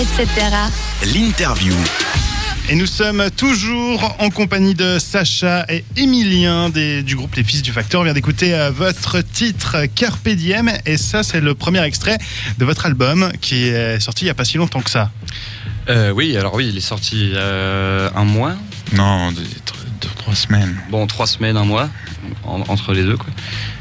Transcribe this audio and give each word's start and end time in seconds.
etc. 0.00 0.26
L'interview. 1.14 1.74
Et 2.70 2.74
nous 2.74 2.86
sommes 2.86 3.30
toujours 3.36 4.16
en 4.18 4.30
compagnie 4.30 4.74
de 4.74 4.98
Sacha 4.98 5.66
et 5.68 5.84
Emilien 5.96 6.70
des- 6.70 7.02
du 7.02 7.16
groupe 7.16 7.34
Les 7.34 7.44
Fils 7.44 7.60
du 7.62 7.70
Facteur. 7.72 8.00
On 8.00 8.04
vient 8.04 8.14
d'écouter 8.14 8.54
euh, 8.54 8.70
votre 8.70 9.20
titre 9.20 9.76
Carpe 9.94 10.28
Diem 10.28 10.70
et 10.86 10.96
ça 10.96 11.22
c'est 11.22 11.40
le 11.40 11.54
premier 11.54 11.82
extrait 11.82 12.16
de 12.58 12.64
votre 12.64 12.86
album 12.86 13.30
qui 13.40 13.64
est 13.66 14.00
sorti 14.00 14.24
il 14.24 14.26
n'y 14.28 14.30
a 14.30 14.34
pas 14.34 14.44
si 14.44 14.56
longtemps 14.56 14.80
que 14.80 14.90
ça. 14.90 15.10
Euh, 15.88 16.10
oui, 16.12 16.36
alors 16.36 16.54
oui, 16.54 16.68
il 16.70 16.76
est 16.76 16.80
sorti 16.80 17.32
a 17.36 18.10
un 18.16 18.24
mois, 18.24 18.54
Non, 18.92 19.32
trois 20.34 20.36
semaines. 20.36 20.76
bon 20.90 21.06
trois 21.06 21.26
semaines, 21.26 21.56
un 21.56 21.64
mois 21.64 21.88
en- 22.44 22.62
entre 22.68 22.92
les 22.92 23.02
deux 23.02 23.16
quoi. 23.16 23.26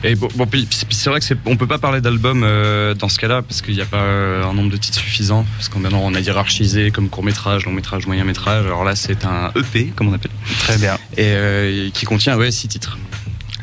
Et 0.03 0.15
bon, 0.15 0.27
bon, 0.35 0.45
puis 0.47 0.67
c'est 0.71 0.91
c'est 0.91 1.09
vrai 1.09 1.19
que 1.19 1.25
c'est, 1.25 1.37
on 1.45 1.55
peut 1.55 1.67
pas 1.67 1.77
parler 1.77 2.01
d'album 2.01 2.41
euh, 2.43 2.93
dans 2.93 3.09
ce 3.09 3.19
cas-là 3.19 3.41
parce 3.41 3.61
qu'il 3.61 3.75
n'y 3.75 3.81
a 3.81 3.85
pas 3.85 3.97
euh, 4.01 4.43
un 4.43 4.53
nombre 4.53 4.71
de 4.71 4.77
titres 4.77 4.97
suffisant 4.99 5.45
parce 5.57 5.69
qu'on 5.69 5.79
maintenant 5.79 6.01
on 6.03 6.13
a 6.15 6.19
hiérarchisé 6.19 6.91
comme 6.91 7.09
court 7.09 7.23
métrage, 7.23 7.65
long 7.65 7.71
métrage, 7.71 8.05
moyen 8.07 8.23
métrage. 8.23 8.65
Alors 8.65 8.83
là 8.83 8.95
c'est 8.95 9.25
un 9.25 9.51
EP 9.55 9.93
comme 9.95 10.07
on 10.09 10.13
appelle 10.13 10.31
Très 10.59 10.77
bien. 10.77 10.95
et 11.17 11.25
euh, 11.27 11.89
qui 11.93 12.05
contient 12.05 12.35
ouais 12.37 12.51
six 12.51 12.67
titres. 12.67 12.97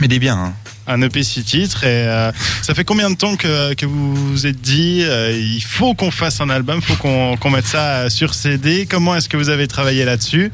Mais 0.00 0.08
des 0.08 0.18
biens, 0.18 0.36
hein. 0.38 0.52
Un 0.88 1.02
EP 1.02 1.24
six 1.24 1.42
titres 1.42 1.82
et 1.82 2.06
euh, 2.06 2.30
ça 2.62 2.72
fait 2.74 2.84
combien 2.84 3.10
de 3.10 3.16
temps 3.16 3.34
que, 3.34 3.74
que 3.74 3.86
vous 3.86 4.14
vous 4.14 4.46
êtes 4.46 4.60
dit 4.60 5.00
euh, 5.02 5.32
il 5.36 5.60
faut 5.62 5.94
qu'on 5.94 6.12
fasse 6.12 6.40
un 6.40 6.48
album, 6.48 6.78
il 6.80 6.84
faut 6.86 6.94
qu'on 7.02 7.36
qu'on 7.36 7.50
mette 7.50 7.66
ça 7.66 8.08
sur 8.08 8.34
CD. 8.34 8.86
Comment 8.88 9.16
est-ce 9.16 9.28
que 9.28 9.36
vous 9.36 9.48
avez 9.48 9.66
travaillé 9.66 10.04
là-dessus? 10.04 10.52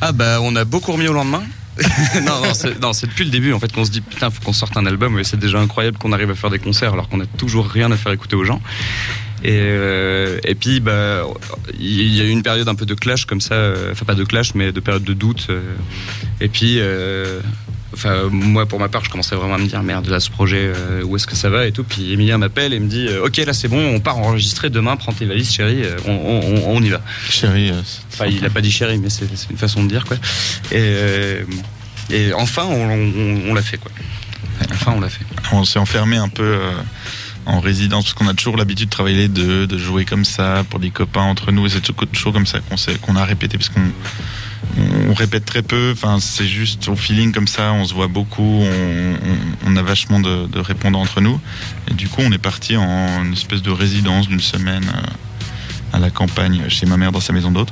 Ah 0.00 0.12
bah 0.12 0.38
on 0.42 0.54
a 0.56 0.64
beaucoup 0.64 0.92
remis 0.92 1.08
au 1.08 1.12
lendemain. 1.12 1.42
non, 2.22 2.42
non, 2.80 2.92
c'est, 2.92 3.06
depuis 3.06 3.24
le 3.24 3.30
début 3.30 3.52
en 3.52 3.60
fait 3.60 3.72
qu'on 3.72 3.84
se 3.84 3.90
dit 3.90 4.00
putain 4.00 4.30
faut 4.30 4.42
qu'on 4.42 4.52
sorte 4.52 4.76
un 4.76 4.84
album 4.86 5.16
et 5.18 5.22
c'est 5.24 5.36
déjà 5.36 5.60
incroyable 5.60 5.96
qu'on 5.96 6.12
arrive 6.12 6.30
à 6.30 6.34
faire 6.34 6.50
des 6.50 6.58
concerts 6.58 6.92
alors 6.92 7.08
qu'on 7.08 7.20
a 7.20 7.26
toujours 7.26 7.68
rien 7.68 7.92
à 7.92 7.96
faire 7.96 8.10
écouter 8.12 8.34
aux 8.34 8.44
gens. 8.44 8.60
Et, 9.44 9.50
euh, 9.52 10.40
et 10.42 10.56
puis 10.56 10.80
bah 10.80 11.22
il 11.78 12.12
y 12.16 12.20
a 12.20 12.24
eu 12.24 12.30
une 12.30 12.42
période 12.42 12.68
un 12.68 12.74
peu 12.74 12.86
de 12.86 12.94
clash 12.94 13.26
comme 13.26 13.40
ça, 13.40 13.54
euh, 13.54 13.92
enfin 13.92 14.04
pas 14.04 14.16
de 14.16 14.24
clash 14.24 14.56
mais 14.56 14.72
de 14.72 14.80
période 14.80 15.04
de 15.04 15.12
doute. 15.12 15.46
euh, 15.50 15.60
et 16.40 16.48
puis 16.48 16.78
euh, 16.80 17.40
enfin 17.94 18.28
moi 18.30 18.66
pour 18.66 18.78
ma 18.78 18.88
part 18.88 19.04
je 19.04 19.10
commençais 19.10 19.34
vraiment 19.34 19.54
à 19.54 19.58
me 19.58 19.66
dire 19.66 19.82
merde 19.82 20.06
là 20.08 20.20
ce 20.20 20.30
projet 20.30 20.58
euh, 20.74 21.02
où 21.02 21.16
est-ce 21.16 21.26
que 21.26 21.34
ça 21.36 21.48
va 21.50 21.66
et 21.66 21.72
tout. 21.72 21.84
Puis 21.84 22.12
Emilien 22.12 22.38
m'appelle 22.38 22.72
et 22.74 22.80
me 22.80 22.88
dit 22.88 23.06
euh, 23.08 23.24
ok 23.26 23.36
là 23.38 23.52
c'est 23.52 23.68
bon 23.68 23.82
on 23.94 24.00
part 24.00 24.18
enregistrer 24.18 24.68
demain 24.70 24.96
prends 24.96 25.12
tes 25.12 25.24
valises 25.24 25.50
chérie 25.52 25.82
euh, 25.84 25.96
on, 26.06 26.12
on- 26.12 26.76
on 26.76 26.82
y 26.82 26.90
va. 26.90 27.00
Chérie, 27.30 27.72
Enfin, 28.12 28.26
il 28.26 28.44
a 28.44 28.50
pas 28.50 28.60
dit 28.60 28.70
chérie, 28.72 28.98
mais 28.98 29.08
c'est 29.10 29.26
une 29.50 29.56
façon 29.56 29.82
de 29.84 29.88
dire 29.88 30.04
quoi. 30.04 30.16
Et, 30.72 31.36
et 32.10 32.32
enfin, 32.32 32.64
on, 32.64 33.54
l'a 33.54 33.62
fait 33.62 33.76
quoi. 33.78 33.90
Enfin, 34.72 34.92
on 34.96 35.00
l'a 35.00 35.08
fait. 35.08 35.24
on 35.52 35.64
s'est 35.64 35.78
enfermé 35.78 36.16
un 36.16 36.28
peu 36.28 36.58
en 37.48 37.60
résidence 37.60 38.04
parce 38.04 38.14
qu'on 38.14 38.28
a 38.28 38.34
toujours 38.34 38.56
l'habitude 38.56 38.86
de 38.86 38.92
travailler 38.92 39.16
les 39.16 39.28
deux, 39.28 39.66
de 39.66 39.78
jouer 39.78 40.04
comme 40.04 40.24
ça 40.24 40.64
pour 40.68 40.78
des 40.78 40.90
copains 40.90 41.22
entre 41.22 41.50
nous. 41.50 41.66
Et 41.66 41.70
c'est 41.70 41.80
toujours 41.80 42.32
comme 42.32 42.46
ça 42.46 42.60
qu'on 42.60 42.76
qu'on 43.02 43.16
a 43.16 43.24
répété 43.24 43.58
parce 43.58 43.70
qu'on 43.70 43.80
on 45.08 45.14
répète 45.14 45.44
très 45.44 45.62
peu. 45.62 45.90
Enfin, 45.92 46.18
c'est 46.20 46.46
juste 46.46 46.88
au 46.88 46.96
feeling 46.96 47.32
comme 47.32 47.48
ça. 47.48 47.72
On 47.72 47.84
se 47.84 47.94
voit 47.94 48.06
beaucoup. 48.08 48.64
On 49.66 49.76
a 49.76 49.82
vachement 49.82 50.20
de, 50.20 50.46
de 50.46 50.60
répondants 50.60 51.00
entre 51.00 51.20
nous. 51.20 51.40
Et 51.90 51.94
du 51.94 52.08
coup, 52.08 52.20
on 52.22 52.32
est 52.32 52.38
parti 52.38 52.76
en 52.76 53.24
une 53.24 53.32
espèce 53.32 53.62
de 53.62 53.70
résidence 53.70 54.28
d'une 54.28 54.40
semaine. 54.40 54.84
euh, 54.94 55.06
à 55.92 55.98
la 55.98 56.10
campagne 56.10 56.64
chez 56.68 56.86
ma 56.86 56.96
mère 56.96 57.12
dans 57.12 57.20
sa 57.20 57.32
maison 57.32 57.50
d'hôte. 57.50 57.70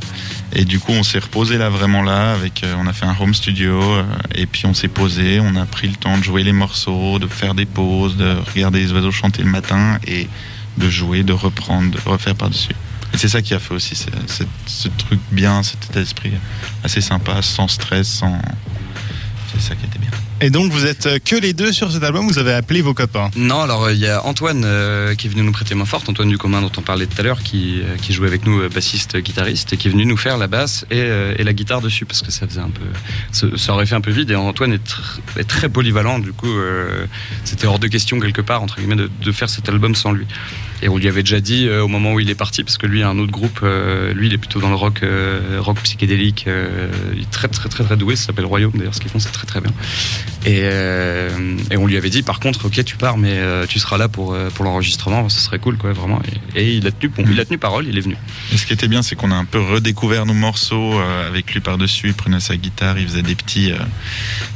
Et 0.52 0.64
du 0.64 0.78
coup 0.80 0.92
on 0.92 1.02
s'est 1.02 1.18
reposé 1.18 1.58
là 1.58 1.68
vraiment 1.68 2.02
là 2.02 2.32
avec 2.32 2.62
euh, 2.64 2.74
on 2.78 2.86
a 2.86 2.92
fait 2.92 3.06
un 3.06 3.16
home 3.20 3.34
studio 3.34 3.80
euh, 3.82 4.04
et 4.34 4.46
puis 4.46 4.64
on 4.66 4.74
s'est 4.74 4.88
posé 4.88 5.40
on 5.40 5.54
a 5.56 5.66
pris 5.66 5.88
le 5.88 5.96
temps 5.96 6.16
de 6.16 6.22
jouer 6.24 6.42
les 6.42 6.52
morceaux 6.52 7.18
de 7.18 7.26
faire 7.26 7.54
des 7.54 7.66
pauses 7.66 8.16
de 8.16 8.36
regarder 8.54 8.80
les 8.80 8.92
oiseaux 8.92 9.10
chanter 9.10 9.42
le 9.42 9.50
matin 9.50 9.98
et 10.06 10.28
de 10.78 10.88
jouer 10.88 11.22
de 11.24 11.32
reprendre 11.32 11.90
de 11.90 11.98
refaire 12.08 12.34
par 12.34 12.48
dessus 12.50 12.74
et 13.12 13.18
c'est 13.18 13.28
ça 13.28 13.42
qui 13.42 13.54
a 13.54 13.58
fait 13.58 13.74
aussi 13.74 13.94
ce- 13.96 14.44
ce 14.66 14.88
truc 14.88 15.20
bien 15.32 15.62
cet 15.62 15.84
état 15.90 16.00
d'esprit 16.00 16.32
assez 16.84 17.00
sympa 17.00 17.42
sans 17.42 17.68
stress 17.68 18.08
sans 18.08 18.38
c'est 19.52 19.60
ça 19.60 19.74
qui 19.74 19.84
était 19.84 19.98
bien 19.98 20.10
Et 20.42 20.50
donc 20.50 20.70
vous 20.70 20.84
êtes 20.84 21.06
euh, 21.06 21.18
que 21.18 21.34
les 21.34 21.54
deux 21.54 21.72
sur 21.72 21.90
cet 21.90 22.02
album, 22.02 22.26
vous 22.28 22.38
avez 22.38 22.52
appelé 22.52 22.82
vos 22.82 22.92
copains. 22.92 23.30
Non, 23.36 23.62
alors 23.62 23.84
euh, 23.84 23.94
il 23.94 23.98
y 23.98 24.06
a 24.06 24.22
Antoine 24.26 24.64
euh, 24.66 25.14
qui 25.14 25.28
est 25.28 25.30
venu 25.30 25.42
nous 25.42 25.50
prêter 25.52 25.74
main 25.74 25.86
forte, 25.86 26.10
Antoine 26.10 26.28
Ducommun 26.28 26.60
dont 26.60 26.70
on 26.76 26.82
parlait 26.82 27.06
tout 27.06 27.18
à 27.18 27.22
l'heure, 27.22 27.42
qui, 27.42 27.80
euh, 27.80 27.96
qui 28.02 28.12
jouait 28.12 28.26
avec 28.28 28.44
nous, 28.44 28.60
euh, 28.60 28.68
bassiste, 28.68 29.16
guitariste, 29.16 29.72
et 29.72 29.76
qui 29.78 29.88
est 29.88 29.90
venu 29.90 30.04
nous 30.04 30.18
faire 30.18 30.36
la 30.36 30.46
basse 30.46 30.84
et, 30.90 30.98
et 30.98 31.42
la 31.42 31.52
guitare 31.54 31.80
dessus 31.80 32.04
parce 32.04 32.20
que 32.20 32.30
ça 32.30 32.46
faisait 32.46 32.60
un 32.60 32.68
peu, 32.68 32.82
ça, 33.32 33.72
aurait 33.72 33.86
fait 33.86 33.94
un 33.94 34.02
peu 34.02 34.10
vide. 34.10 34.30
Et 34.30 34.34
Antoine 34.34 34.74
est, 34.74 34.86
tr- 34.86 35.20
est 35.38 35.44
très 35.44 35.70
polyvalent, 35.70 36.18
du 36.18 36.32
coup 36.32 36.52
c'était 37.44 37.66
hors 37.66 37.78
de 37.78 37.86
question 37.86 38.20
quelque 38.20 38.42
part 38.42 38.62
entre 38.62 38.76
guillemets 38.76 38.96
de, 38.96 39.10
de 39.22 39.32
faire 39.32 39.48
cet 39.48 39.68
album 39.70 39.94
sans 39.94 40.12
lui. 40.12 40.26
Et 40.82 40.90
on 40.90 40.98
lui 40.98 41.08
avait 41.08 41.22
déjà 41.22 41.40
dit 41.40 41.68
au 41.70 41.88
moment 41.88 42.12
où 42.12 42.20
il 42.20 42.28
est 42.28 42.34
parti, 42.34 42.62
parce 42.62 42.76
que 42.76 42.86
lui 42.86 43.02
a 43.02 43.08
un 43.08 43.18
autre 43.18 43.32
groupe, 43.32 43.60
lui 44.14 44.26
il 44.26 44.34
est 44.34 44.38
plutôt 44.38 44.60
dans 44.60 44.68
le 44.68 44.74
rock, 44.74 45.00
rock 45.60 45.80
psychédélique, 45.82 46.46
il 47.14 47.22
est 47.22 47.30
très 47.30 47.48
très 47.48 47.68
très 47.70 47.84
très 47.84 47.96
doué, 47.96 48.16
ça 48.16 48.26
s'appelle 48.26 48.44
Royaume 48.44 48.72
d'ailleurs, 48.74 48.94
ce 48.94 49.00
qu'ils 49.00 49.10
font 49.10 49.18
c'est 49.18 49.32
très 49.32 49.46
très 49.46 49.60
bien. 49.60 49.72
Et, 50.46 50.60
euh, 50.62 51.56
et 51.72 51.76
on 51.76 51.86
lui 51.86 51.96
avait 51.96 52.10
dit 52.10 52.22
par 52.22 52.38
contre, 52.38 52.66
ok 52.66 52.84
tu 52.84 52.96
pars, 52.96 53.18
mais 53.18 53.32
euh, 53.32 53.66
tu 53.66 53.80
seras 53.80 53.98
là 53.98 54.08
pour, 54.08 54.32
euh, 54.32 54.48
pour 54.50 54.64
l'enregistrement, 54.64 55.28
ça 55.28 55.40
serait 55.40 55.58
cool 55.58 55.76
quoi, 55.76 55.92
vraiment. 55.92 56.20
Et, 56.54 56.74
il, 56.76 56.86
a 56.86 56.92
tenu, 56.92 57.12
il 57.28 57.40
a 57.40 57.44
tenu 57.44 57.58
parole, 57.58 57.86
il 57.88 57.98
est 57.98 58.00
venu. 58.00 58.16
Et 58.52 58.56
ce 58.56 58.64
qui 58.64 58.72
était 58.72 58.86
bien, 58.86 59.02
c'est 59.02 59.16
qu'on 59.16 59.32
a 59.32 59.34
un 59.34 59.44
peu 59.44 59.60
redécouvert 59.60 60.24
nos 60.24 60.34
morceaux 60.34 60.98
avec 61.26 61.52
lui 61.52 61.60
par-dessus. 61.60 62.08
Il 62.08 62.14
prenait 62.14 62.38
sa 62.38 62.56
guitare, 62.56 62.98
il 62.98 63.08
faisait 63.08 63.22
des 63.22 63.34
petits, 63.34 63.72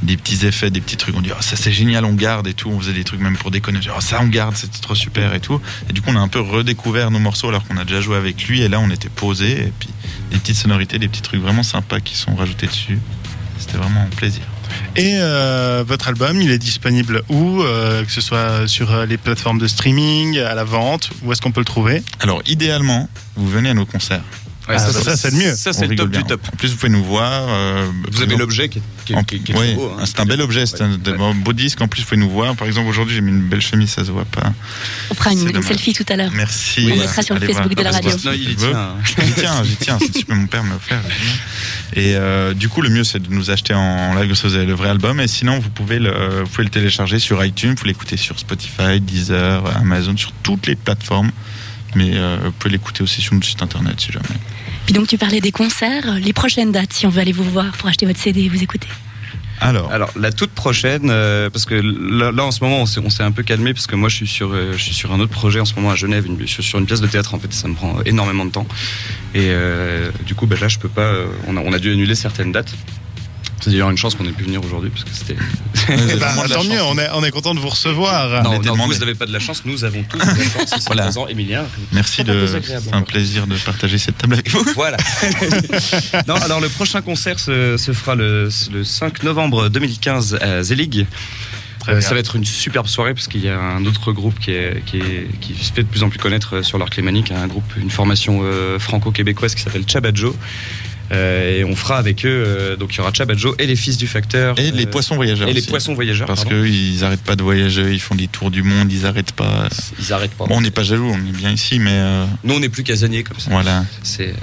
des 0.03 0.17
petits 0.17 0.47
effets, 0.47 0.71
des 0.71 0.81
petits 0.81 0.97
trucs. 0.97 1.17
On 1.17 1.21
dit, 1.21 1.31
oh, 1.33 1.41
ça 1.41 1.57
c'est 1.57 1.73
génial, 1.73 2.05
on 2.05 2.15
garde 2.15 2.47
et 2.47 2.55
tout. 2.55 2.71
On 2.71 2.79
faisait 2.79 2.93
des 2.93 3.05
trucs 3.05 3.21
même 3.21 3.37
pour 3.37 3.51
déconner. 3.51 3.81
On 3.89 3.99
oh, 3.99 4.01
ça 4.01 4.21
on 4.23 4.29
garde, 4.29 4.55
c'est 4.57 4.71
trop 4.81 4.95
super 4.95 5.35
et 5.35 5.41
tout. 5.41 5.61
Et 5.89 5.93
du 5.93 6.03
coup, 6.03 6.11
on 6.11 6.17
a 6.17 6.21
un 6.21 6.29
peu 6.29 6.41
redécouvert 6.41 7.11
nos 7.11 7.19
morceaux 7.19 7.49
alors 7.49 7.67
qu'on 7.67 7.77
a 7.77 7.85
déjà 7.85 8.01
joué 8.01 8.17
avec 8.17 8.47
lui. 8.47 8.63
Et 8.63 8.69
là, 8.69 8.79
on 8.79 8.91
était 8.91 9.09
posé 9.09 9.51
et 9.51 9.73
puis 9.79 9.89
des 10.31 10.39
petites 10.39 10.57
sonorités, 10.57 10.99
des 10.99 11.09
petits 11.09 11.23
trucs 11.23 11.41
vraiment 11.41 11.65
sympas 11.65 12.01
qui 12.01 12.17
sont 12.17 12.37
rajoutés 12.37 12.67
dessus. 12.67 12.99
C'était 13.59 13.77
vraiment 13.77 14.03
un 14.03 14.17
plaisir. 14.17 14.45
Et 14.97 15.15
euh, 15.15 15.85
votre 15.87 16.09
album, 16.09 16.41
il 16.41 16.51
est 16.51 16.59
disponible 16.59 17.23
où 17.29 17.63
euh, 17.63 18.05
Que 18.05 18.11
ce 18.11 18.21
soit 18.21 18.67
sur 18.67 18.93
euh, 18.93 19.07
les 19.07 19.17
plateformes 19.17 19.59
de 19.59 19.69
streaming, 19.69 20.39
à 20.39 20.55
la 20.55 20.65
vente, 20.65 21.11
où 21.23 21.33
est-ce 21.33 21.41
qu'on 21.41 21.53
peut 21.53 21.61
le 21.61 21.67
trouver? 21.67 22.03
Alors, 22.21 22.43
idéalement, 22.47 23.09
vous 23.37 23.49
venez 23.49 23.71
à 23.71 23.75
nos 23.75 23.87
concerts. 23.87 24.23
Ah, 24.77 24.79
ça, 24.79 24.93
ça, 25.03 25.17
c'est 25.17 25.31
le 25.31 25.37
mieux. 25.39 25.55
Ça 25.57 25.71
On 25.71 25.73
c'est 25.73 25.87
le 25.87 25.97
top 25.97 26.11
du 26.11 26.23
top. 26.25 26.41
En 26.53 26.57
plus, 26.57 26.69
vous 26.71 26.77
pouvez 26.77 26.93
nous 26.93 27.05
voir. 27.05 27.47
euh, 27.49 27.87
Vous 28.11 28.23
avez 28.23 28.37
l'objet 28.37 28.69
qui 28.69 28.79
est, 28.79 28.83
qui 29.05 29.13
est- 29.13 29.17
En- 29.17 29.25
qui 29.25 29.37
est- 29.37 29.39
qui 29.41 29.53
est 29.53 29.57
oui, 29.59 29.75
beau. 29.75 29.93
hein. 29.99 30.03
c'est 30.07 30.21
un 30.21 30.25
bel 30.27 30.41
objet, 30.41 30.67
c'est 30.67 30.81
un, 30.83 30.99
beau 31.35 31.53
disque. 31.53 31.81
En 31.81 31.89
plus, 31.89 32.03
vous 32.03 32.09
pouvez 32.09 32.21
nous 32.21 32.31
voir. 32.31 32.55
Par 32.57 32.67
exemple, 32.69 32.89
aujourd'hui, 32.89 33.15
j'ai 33.15 33.21
mis 33.21 33.31
une 33.31 33.49
belle 33.49 33.61
chemise, 33.61 33.91
ça 33.91 34.05
se 34.05 34.11
voit 34.11 34.25
pas. 34.25 34.53
On 35.11 35.15
fera 35.15 35.33
une, 35.33 35.49
une 35.49 35.63
selfie 35.63 35.93
tout 35.93 36.05
à 36.09 36.17
l'heure. 36.17 36.31
Merci. 36.35 36.83
On 36.85 36.93
Oui, 36.93 36.99
mettra 36.99 37.23
sur 37.23 37.35
le 37.35 37.41
Facebook 37.41 37.65
voir. 37.65 37.77
de 37.77 37.83
la 37.83 37.91
radio. 37.91 38.11
Non, 38.25 38.33
il 38.33 38.51
y 38.51 38.55
tient. 38.57 38.95
J'y 39.27 39.33
tiens, 39.33 39.65
j'y 39.65 39.77
tiens. 39.77 39.99
Si 39.99 40.11
tu 40.11 40.25
peux, 40.25 40.35
mon 40.35 40.47
père 40.47 40.63
me 40.65 40.71
l'a 40.71 40.77
offert. 40.77 41.01
Et 41.95 42.15
euh, 42.15 42.55
du 42.55 42.69
coup, 42.69 42.83
le 42.83 42.89
mieux, 42.91 43.05
c'est 43.05 43.19
de 43.21 43.29
nous 43.33 43.51
acheter 43.51 43.75
en 43.75 44.15
live 44.15 44.33
si 44.35 44.43
vous 44.47 44.55
avez 44.55 44.67
le 44.67 44.75
vrai 44.75 44.89
album. 44.91 45.21
Et 45.21 45.27
sinon, 45.29 45.59
vous 45.59 45.71
pouvez 45.71 45.99
le, 45.99 46.43
vous 46.43 46.49
pouvez 46.49 46.65
le 46.65 46.71
télécharger 46.71 47.19
sur 47.19 47.45
iTunes, 47.45 47.75
vous 47.79 47.85
l'écoutez 47.87 48.17
sur 48.17 48.39
Spotify, 48.39 49.01
Deezer, 49.01 49.65
Amazon, 49.77 50.17
sur 50.17 50.33
toutes 50.43 50.67
les 50.67 50.77
plateformes. 50.77 51.31
Mais 51.97 52.13
euh, 52.15 52.37
vous 52.45 52.53
pouvez 52.53 52.71
l'écouter 52.73 53.03
aussi 53.03 53.21
sur 53.21 53.35
notre 53.35 53.47
site 53.47 53.63
internet 53.63 53.95
si 54.01 54.13
jamais. 54.13 54.25
Puis 54.91 54.99
donc 54.99 55.07
tu 55.07 55.19
parlais 55.19 55.41
des 55.41 55.53
concerts, 55.53 56.19
les 56.19 56.33
prochaines 56.33 56.73
dates 56.73 56.93
si 56.93 57.07
on 57.07 57.11
veut 57.11 57.21
aller 57.21 57.31
vous 57.31 57.45
voir 57.45 57.71
pour 57.79 57.89
acheter 57.89 58.07
votre 58.07 58.19
CD 58.19 58.41
et 58.41 58.49
vous 58.49 58.61
écouter. 58.61 58.89
Alors, 59.61 59.93
Alors 59.93 60.11
la 60.19 60.33
toute 60.33 60.51
prochaine, 60.51 61.11
euh, 61.11 61.49
parce 61.49 61.65
que 61.65 61.77
là, 61.77 62.33
là, 62.33 62.45
en 62.45 62.51
ce 62.51 62.65
moment 62.65 62.81
on 62.81 62.87
s'est, 62.87 63.23
un 63.23 63.31
peu 63.31 63.45
calmé 63.45 63.73
parce 63.73 63.87
que 63.87 63.95
moi 63.95 64.09
je 64.09 64.17
suis 64.17 64.27
sur, 64.27 64.51
euh, 64.51 64.73
je 64.73 64.83
suis 64.83 64.93
sur 64.93 65.13
un 65.13 65.21
autre 65.21 65.31
projet 65.31 65.61
en 65.61 65.65
ce 65.65 65.77
moment 65.77 65.93
à 65.93 65.95
Genève, 65.95 66.27
une, 66.27 66.41
je 66.41 66.47
suis 66.47 66.65
sur 66.65 66.81
une 66.81 66.87
pièce 66.87 67.01
de 67.01 67.07
théâtre 67.07 67.35
en 67.35 67.39
fait, 67.39 67.53
ça 67.53 67.69
me 67.69 67.75
prend 67.75 68.03
énormément 68.05 68.45
de 68.45 68.51
temps 68.51 68.67
et 69.33 69.51
euh, 69.51 70.11
du 70.27 70.35
coup 70.35 70.49
bah, 70.49 70.57
là 70.61 70.67
je 70.67 70.81
peux 70.81 70.89
pas, 70.89 71.03
euh, 71.03 71.27
on, 71.47 71.57
a, 71.57 71.61
on 71.61 71.73
a 71.73 71.79
dû 71.79 71.93
annuler 71.93 72.17
certaines 72.17 72.51
dates. 72.51 72.75
C'est 73.61 73.71
d'ailleurs 73.71 73.91
une 73.91 73.97
chance 73.99 74.15
qu'on 74.15 74.25
ait 74.27 74.33
pu 74.33 74.45
venir 74.45 74.65
aujourd'hui 74.65 74.91
parce 74.91 75.05
que 75.05 75.11
c'était. 75.13 75.37
La 76.19 76.33
tant 76.49 76.65
mieux, 76.65 76.81
on 76.83 76.99
est, 76.99 77.09
on 77.15 77.23
est 77.25 77.31
content 77.31 77.55
de 77.55 77.61
vous 77.61 77.69
recevoir. 77.69 78.43
Non, 78.43 78.61
non, 78.63 78.87
vous 78.87 78.95
n'avez 78.99 79.15
pas 79.15 79.27
de 79.27 79.33
la 79.33 79.39
chance, 79.39 79.63
nous 79.65 79.85
avons 79.85 80.03
tous 80.03 80.19
de 80.19 80.25
la 80.25 80.35
chance. 80.35 80.73
Ici 80.77 80.85
Voilà. 80.87 81.03
présent, 81.05 81.27
Emilien. 81.29 81.65
merci 81.93 82.25
de. 82.25 82.47
C'est 82.47 82.93
un 82.95 83.03
plaisir 83.03 83.47
de 83.47 83.57
partager 83.57 83.99
cette 83.99 84.19
table 84.19 84.35
avec 84.35 84.51
vous. 84.51 84.65
Voilà. 84.75 84.97
non, 86.29 86.35
alors 86.37 86.61
le 86.61 86.69
prochain 86.69 87.03
concert 87.03 87.39
se, 87.39 87.77
se 87.77 87.93
fera 87.93 88.15
le, 88.15 88.49
le 88.73 88.85
5 88.85 89.23
novembre 89.23 89.69
2015 89.69 90.39
à 90.41 90.63
Zelig. 90.63 91.07
Euh, 91.89 92.01
ça 92.03 92.13
va 92.13 92.21
être 92.21 92.37
une 92.37 92.45
superbe 92.45 92.87
soirée 92.87 93.15
parce 93.15 93.27
qu'il 93.27 93.43
y 93.43 93.49
a 93.49 93.59
un 93.59 93.87
autre 93.87 94.13
groupe 94.13 94.39
qui, 94.39 94.51
est, 94.53 94.83
qui, 94.85 94.99
est- 94.99 95.29
qui 95.41 95.55
se 95.55 95.73
fait 95.73 95.83
de 95.83 95.89
plus 95.89 96.03
en 96.03 96.11
plus 96.11 96.19
connaître 96.19 96.57
euh, 96.57 96.63
sur 96.63 96.77
l'arc 96.77 96.95
lémanique, 96.95 97.31
un 97.33 97.47
groupe, 97.47 97.65
une 97.79 97.91
formation 97.91 98.41
euh, 98.43 98.79
franco-québécoise 98.79 99.55
qui 99.55 99.63
s'appelle 99.63 99.85
Chabadjo. 99.87 100.37
Euh, 101.13 101.59
et 101.59 101.65
on 101.65 101.75
fera 101.75 101.99
avec 101.99 102.25
eux, 102.25 102.29
euh, 102.47 102.77
donc 102.77 102.95
il 102.95 102.99
y 102.99 103.01
aura 103.01 103.13
Chabadjo 103.13 103.55
et 103.59 103.67
les 103.67 103.75
fils 103.75 103.97
du 103.97 104.07
facteur. 104.07 104.57
Et 104.61 104.71
les 104.71 104.85
euh, 104.85 104.91
poissons 104.91 105.17
voyageurs. 105.17 105.49
Et 105.49 105.53
les 105.53 105.61
aussi. 105.61 105.69
poissons 105.69 105.95
voyageurs. 105.95 106.29
Parce 106.29 106.45
qu'ils 106.45 107.01
n'arrêtent 107.01 107.25
pas 107.25 107.35
de 107.35 107.43
voyager, 107.43 107.93
ils 107.93 108.01
font 108.01 108.15
des 108.15 108.29
tours 108.29 108.51
du 108.53 108.63
monde, 108.63 108.93
ils 108.93 109.03
n'arrêtent 109.03 109.33
pas. 109.33 109.69
Ils 109.99 110.13
arrêtent 110.13 110.31
pas. 110.35 110.47
Bon, 110.47 110.59
on 110.59 110.61
n'est 110.61 110.71
pas 110.71 110.85
jaloux, 110.85 111.11
on 111.13 111.19
est 111.19 111.37
bien 111.37 111.51
ici, 111.51 111.79
mais 111.81 111.91
euh, 111.95 112.25
Nous, 112.45 112.55
on 112.55 112.61
n'est 112.61 112.69
plus 112.69 112.85
casaniers 112.85 113.25
comme 113.25 113.41
ça. 113.41 113.51
voilà. 113.51 113.85
C'est, 114.05 114.35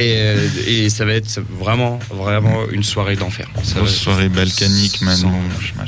euh, 0.00 0.48
et, 0.66 0.84
et 0.86 0.90
ça 0.90 1.04
va 1.04 1.12
être 1.12 1.40
vraiment, 1.60 2.00
vraiment 2.10 2.68
une 2.72 2.82
soirée 2.82 3.14
d'enfer. 3.14 3.48
Va- 3.76 3.86
soirée 3.86 4.28
balkanique, 4.28 5.00
machin. 5.02 5.30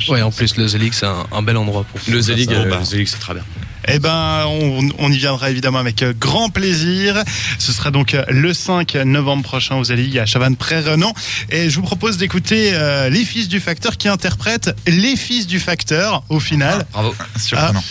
Ouais, 0.07 0.21
en 0.21 0.31
plus, 0.31 0.55
le 0.55 0.67
Zelig, 0.67 0.93
c'est 0.93 1.05
un, 1.05 1.25
un 1.33 1.41
bel 1.41 1.57
endroit 1.57 1.83
pour 1.83 1.99
Zelig, 2.21 2.49
euh, 2.53 2.63
le 2.79 2.85
Zelig, 2.85 3.07
c'est 3.09 3.19
très 3.19 3.33
bien. 3.33 3.43
Eh 3.87 3.99
ben, 3.99 4.45
on, 4.47 4.89
on 4.99 5.11
y 5.11 5.17
viendra 5.17 5.49
évidemment 5.49 5.79
avec 5.79 6.03
euh, 6.03 6.13
grand 6.19 6.49
plaisir. 6.49 7.15
Ce 7.59 7.71
sera 7.71 7.89
donc 7.91 8.13
euh, 8.13 8.23
le 8.29 8.53
5 8.53 8.95
novembre 9.05 9.43
prochain 9.43 9.75
aux 9.77 9.91
Alliés 9.91 10.19
à 10.19 10.25
Chavannes-Pré-Renan. 10.25 11.13
Et 11.49 11.69
je 11.69 11.75
vous 11.77 11.83
propose 11.83 12.17
d'écouter 12.17 12.71
euh, 12.73 13.09
les 13.09 13.23
fils 13.23 13.47
du 13.47 13.59
facteur 13.59 13.97
qui 13.97 14.07
interprètent 14.07 14.75
les 14.87 15.15
fils 15.15 15.47
du 15.47 15.59
facteur 15.59 16.23
au 16.29 16.39
final. 16.39 16.85
Bravo. 16.91 17.15
Surprenant. 17.37 17.83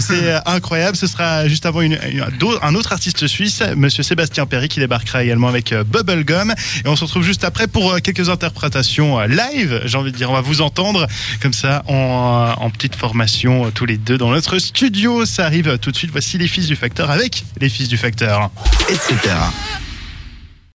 C'est 0.00 0.34
incroyable. 0.46 0.96
Ce 0.96 1.06
sera 1.06 1.48
juste 1.48 1.66
avant 1.66 1.80
une- 1.80 1.98
une- 2.10 2.26
d'au- 2.38 2.58
un 2.62 2.74
autre 2.74 2.92
artiste 2.92 3.26
suisse, 3.26 3.62
Monsieur 3.76 4.02
Sébastien 4.02 4.46
Perry, 4.46 4.68
qui 4.68 4.80
débarquera 4.80 5.24
également 5.24 5.48
avec 5.48 5.72
Bubblegum. 5.74 6.52
Et 6.84 6.88
on 6.88 6.96
se 6.96 7.04
retrouve 7.04 7.22
juste 7.22 7.44
après 7.44 7.66
pour 7.66 8.00
quelques 8.02 8.28
interprétations 8.28 9.20
live. 9.22 9.80
J'ai 9.84 9.96
envie 9.98 10.12
de 10.12 10.16
dire, 10.16 10.30
on 10.30 10.34
va 10.34 10.40
vous 10.42 10.60
entendre 10.60 11.06
comme 11.40 11.52
ça 11.54 11.82
en, 11.88 12.54
en 12.58 12.70
petite 12.70 12.94
formation 12.94 13.70
tous 13.70 13.86
les 13.86 13.96
deux 13.96 14.18
dans 14.18 14.30
notre 14.30 14.58
studio. 14.58 15.13
Ça 15.24 15.46
arrive 15.46 15.78
tout 15.78 15.90
de 15.90 15.96
suite. 15.96 16.10
Voici 16.10 16.38
les 16.38 16.48
fils 16.48 16.66
du 16.66 16.76
facteur 16.76 17.10
avec 17.10 17.44
les 17.60 17.68
fils 17.68 17.88
du 17.88 17.96
facteur. 17.96 18.50
etc. 18.88 19.34